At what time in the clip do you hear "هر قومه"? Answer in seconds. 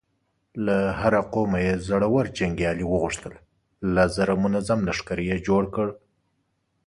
0.99-1.57